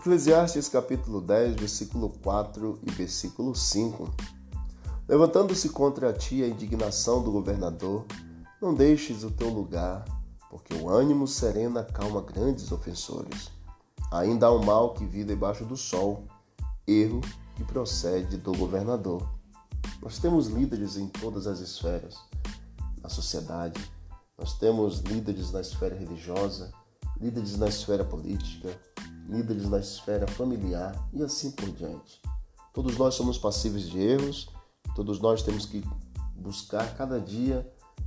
Eclesiastes 0.00 0.66
capítulo 0.66 1.20
10, 1.20 1.56
versículo 1.56 2.08
4 2.22 2.80
e 2.86 2.90
versículo 2.90 3.54
5. 3.54 4.10
Levantando-se 5.06 5.68
contra 5.68 6.10
ti 6.10 6.42
a 6.42 6.48
indignação 6.48 7.22
do 7.22 7.30
governador, 7.30 8.06
não 8.62 8.72
deixes 8.72 9.24
o 9.24 9.30
teu 9.30 9.50
lugar, 9.50 10.06
porque 10.48 10.72
o 10.72 10.88
ânimo 10.88 11.28
sereno 11.28 11.78
acalma 11.78 12.22
grandes 12.22 12.72
ofensores. 12.72 13.50
Ainda 14.10 14.46
há 14.46 14.54
um 14.54 14.64
mal 14.64 14.94
que 14.94 15.04
vive 15.04 15.26
debaixo 15.26 15.66
do 15.66 15.76
sol, 15.76 16.24
erro 16.86 17.20
que 17.54 17.62
procede 17.62 18.38
do 18.38 18.56
governador. 18.56 19.28
Nós 20.00 20.18
temos 20.18 20.46
líderes 20.46 20.96
em 20.96 21.08
todas 21.08 21.46
as 21.46 21.60
esferas, 21.60 22.16
na 23.02 23.10
sociedade, 23.10 23.78
nós 24.38 24.54
temos 24.54 25.00
líderes 25.00 25.52
na 25.52 25.60
esfera 25.60 25.94
religiosa, 25.94 26.72
líderes 27.20 27.58
na 27.58 27.68
esfera 27.68 28.02
política, 28.02 28.80
líderes 29.30 29.68
na 29.68 29.78
esfera 29.78 30.26
familiar 30.26 30.94
e 31.12 31.22
assim 31.22 31.52
por 31.52 31.70
diante. 31.70 32.20
Todos 32.74 32.98
nós 32.98 33.14
somos 33.14 33.38
passíveis 33.38 33.88
de 33.88 33.98
erros, 33.98 34.48
todos 34.94 35.20
nós 35.20 35.42
temos 35.42 35.64
que 35.64 35.82
buscar 36.34 36.96
cada 36.96 37.20
dia 37.20 37.66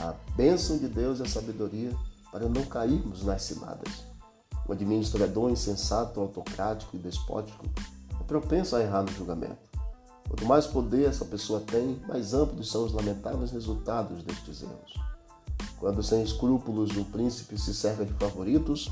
a 0.00 0.14
bênção 0.34 0.76
de 0.76 0.88
Deus 0.88 1.20
e 1.20 1.22
a 1.22 1.28
sabedoria 1.28 1.96
para 2.32 2.48
não 2.48 2.64
cairmos 2.64 3.22
nas 3.24 3.42
ciladas. 3.42 4.04
O 4.66 4.72
administrador 4.72 5.50
insensato, 5.50 6.20
autocrático 6.20 6.96
e 6.96 6.98
despótico 6.98 7.64
é 8.20 8.24
propenso 8.24 8.74
a 8.74 8.82
errar 8.82 9.02
no 9.02 9.12
julgamento. 9.12 9.74
Quanto 10.28 10.46
mais 10.46 10.66
poder 10.66 11.08
essa 11.08 11.24
pessoa 11.24 11.60
tem, 11.60 12.00
mais 12.08 12.34
amplos 12.34 12.70
são 12.70 12.84
os 12.84 12.92
lamentáveis 12.92 13.52
resultados 13.52 14.22
destes 14.22 14.62
erros. 14.62 14.94
Quando 15.78 16.02
sem 16.02 16.22
escrúpulos 16.22 16.96
o 16.96 17.04
príncipe 17.04 17.58
se 17.58 17.74
cerca 17.74 18.04
de 18.04 18.12
favoritos, 18.14 18.90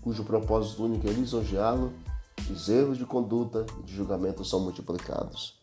cujo 0.00 0.24
propósito 0.24 0.84
único 0.84 1.06
é 1.08 1.12
lisonjeá-lo, 1.12 1.92
os 2.50 2.68
erros 2.68 2.96
de 2.96 3.04
conduta 3.04 3.66
e 3.78 3.82
de 3.82 3.94
julgamento 3.94 4.44
são 4.44 4.60
multiplicados. 4.60 5.60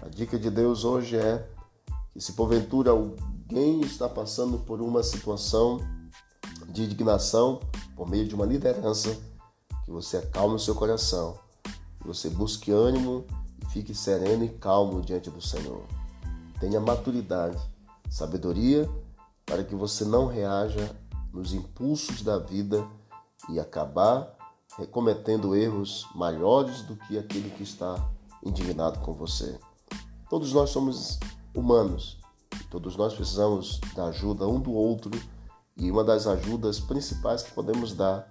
A 0.00 0.08
dica 0.08 0.38
de 0.38 0.50
Deus 0.50 0.84
hoje 0.84 1.16
é 1.16 1.48
que 2.12 2.20
se 2.20 2.32
porventura 2.32 2.90
alguém 2.90 3.80
está 3.80 4.08
passando 4.08 4.58
por 4.58 4.80
uma 4.80 5.02
situação 5.02 5.80
de 6.68 6.84
indignação 6.84 7.60
por 7.94 8.08
meio 8.08 8.26
de 8.26 8.34
uma 8.34 8.46
liderança, 8.46 9.16
que 9.84 9.90
você 9.90 10.16
acalme 10.16 10.56
o 10.56 10.58
seu 10.58 10.74
coração, 10.74 11.38
que 12.00 12.06
você 12.06 12.28
busque 12.28 12.70
ânimo 12.70 13.24
e 13.62 13.66
fique 13.66 13.94
sereno 13.94 14.44
e 14.44 14.48
calmo 14.48 15.00
diante 15.02 15.30
do 15.30 15.40
Senhor. 15.40 15.82
Tenha 16.58 16.80
maturidade, 16.80 17.58
sabedoria 18.10 18.90
para 19.46 19.62
que 19.62 19.74
você 19.74 20.04
não 20.04 20.26
reaja 20.26 20.94
nos 21.32 21.52
impulsos 21.52 22.22
da 22.22 22.38
vida 22.38 22.86
e 23.48 23.58
acabar 23.58 24.36
cometendo 24.90 25.54
erros 25.54 26.06
maiores 26.14 26.82
do 26.82 26.96
que 26.96 27.18
aquele 27.18 27.50
que 27.50 27.62
está 27.62 27.96
indignado 28.44 29.00
com 29.00 29.12
você. 29.12 29.58
Todos 30.30 30.52
nós 30.52 30.70
somos 30.70 31.20
humanos, 31.54 32.18
todos 32.70 32.96
nós 32.96 33.14
precisamos 33.14 33.80
da 33.94 34.06
ajuda 34.06 34.48
um 34.48 34.58
do 34.58 34.72
outro 34.72 35.10
e 35.76 35.90
uma 35.90 36.02
das 36.02 36.26
ajudas 36.26 36.80
principais 36.80 37.42
que 37.42 37.52
podemos 37.52 37.92
dar 37.92 38.26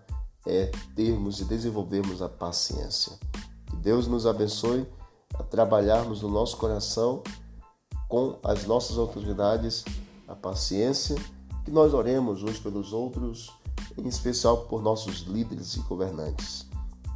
é 0.45 0.71
termos 0.95 1.39
e 1.39 1.45
desenvolvermos 1.45 2.21
a 2.21 2.29
paciência. 2.29 3.17
Que 3.67 3.75
Deus 3.75 4.07
nos 4.07 4.25
abençoe 4.25 4.87
a 5.35 5.43
trabalharmos 5.43 6.21
no 6.23 6.29
nosso 6.29 6.57
coração 6.57 7.21
com 8.09 8.37
as 8.43 8.65
nossas 8.65 8.97
autoridades 8.97 9.85
a 10.27 10.35
paciência, 10.35 11.15
que 11.63 11.71
nós 11.71 11.93
oremos 11.93 12.41
uns 12.41 12.59
pelos 12.59 12.93
outros, 12.93 13.51
em 13.97 14.07
especial 14.07 14.65
por 14.65 14.81
nossos 14.81 15.21
líderes 15.21 15.75
e 15.75 15.79
governantes. 15.81 16.65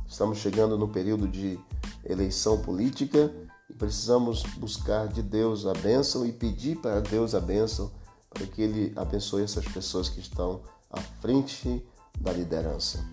Estamos 0.08 0.38
chegando 0.38 0.78
no 0.78 0.88
período 0.88 1.28
de 1.28 1.60
eleição 2.04 2.62
política 2.62 3.34
e 3.70 3.74
precisamos 3.74 4.44
buscar 4.58 5.08
de 5.08 5.22
Deus 5.22 5.66
a 5.66 5.74
bênção 5.74 6.26
e 6.26 6.32
pedir 6.32 6.78
para 6.78 7.02
Deus 7.02 7.34
a 7.34 7.40
bênção 7.40 7.92
para 8.30 8.46
que 8.46 8.62
Ele 8.62 8.94
abençoe 8.96 9.44
essas 9.44 9.66
pessoas 9.66 10.10
que 10.10 10.20
estão 10.20 10.62
à 10.92 11.00
frente 11.00 11.84
da 12.20 12.32
liderança. 12.32 13.04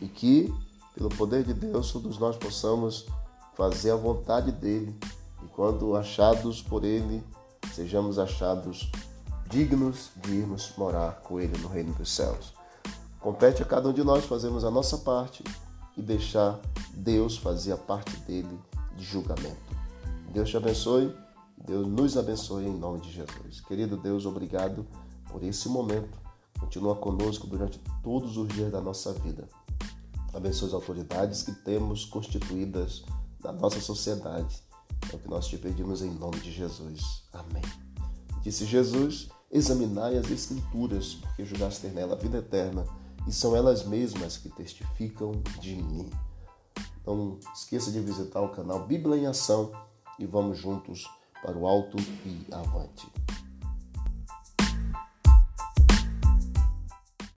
E 0.00 0.06
que, 0.06 0.52
pelo 0.94 1.08
poder 1.08 1.44
de 1.44 1.54
Deus, 1.54 1.92
todos 1.92 2.18
nós 2.18 2.36
possamos 2.36 3.06
fazer 3.56 3.92
a 3.92 3.96
vontade 3.96 4.52
dEle 4.52 4.94
e, 5.42 5.46
quando 5.48 5.96
achados 5.96 6.60
por 6.60 6.84
Ele, 6.84 7.22
sejamos 7.72 8.18
achados 8.18 8.90
dignos 9.48 10.10
de 10.16 10.32
irmos 10.32 10.72
morar 10.76 11.20
com 11.22 11.40
Ele 11.40 11.56
no 11.58 11.68
reino 11.68 11.94
dos 11.94 12.12
céus. 12.14 12.57
Compete 13.20 13.62
a 13.62 13.66
cada 13.66 13.88
um 13.88 13.92
de 13.92 14.04
nós 14.04 14.24
fazermos 14.24 14.64
a 14.64 14.70
nossa 14.70 14.98
parte 14.98 15.42
e 15.96 16.02
deixar 16.02 16.60
Deus 16.94 17.36
fazer 17.36 17.72
a 17.72 17.76
parte 17.76 18.16
dele 18.20 18.58
de 18.96 19.04
julgamento. 19.04 19.56
Deus 20.32 20.48
te 20.48 20.56
abençoe, 20.56 21.14
Deus 21.56 21.86
nos 21.86 22.16
abençoe 22.16 22.66
em 22.66 22.76
nome 22.76 23.00
de 23.00 23.10
Jesus. 23.10 23.60
Querido 23.60 23.96
Deus, 23.96 24.24
obrigado 24.24 24.86
por 25.30 25.42
esse 25.42 25.68
momento. 25.68 26.18
Continua 26.58 26.94
conosco 26.96 27.46
durante 27.46 27.80
todos 28.02 28.36
os 28.36 28.48
dias 28.48 28.70
da 28.70 28.80
nossa 28.80 29.12
vida. 29.12 29.48
Abençoe 30.32 30.68
as 30.68 30.74
autoridades 30.74 31.42
que 31.42 31.52
temos 31.52 32.04
constituídas 32.04 33.04
na 33.42 33.52
nossa 33.52 33.80
sociedade. 33.80 34.62
É 35.12 35.16
o 35.16 35.18
que 35.18 35.28
nós 35.28 35.46
te 35.46 35.56
pedimos 35.56 36.02
em 36.02 36.10
nome 36.10 36.38
de 36.40 36.52
Jesus. 36.52 37.24
Amém. 37.32 37.62
Disse 38.42 38.64
Jesus 38.64 39.28
Examinai 39.50 40.18
as 40.18 40.30
Escrituras, 40.30 41.14
porque 41.14 41.44
julgaste 41.44 41.80
ter 41.80 41.92
nela 41.92 42.14
a 42.14 42.18
vida 42.18 42.38
eterna, 42.38 42.84
e 43.28 43.32
são 43.32 43.54
elas 43.54 43.84
mesmas 43.84 44.38
que 44.38 44.48
testificam 44.48 45.32
de 45.60 45.76
mim. 45.76 46.10
Não 47.06 47.38
esqueça 47.54 47.90
de 47.90 48.00
visitar 48.00 48.40
o 48.40 48.48
canal 48.48 48.86
Bíblia 48.86 49.18
em 49.18 49.26
Ação 49.26 49.70
e 50.18 50.24
vamos 50.24 50.58
juntos 50.58 51.06
para 51.42 51.56
o 51.56 51.66
alto 51.66 51.98
e 52.24 52.46
avante. 52.50 53.06